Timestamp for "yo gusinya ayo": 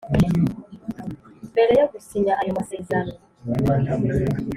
1.79-2.51